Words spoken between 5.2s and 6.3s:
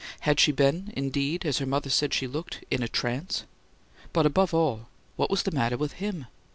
was the matter with HIM?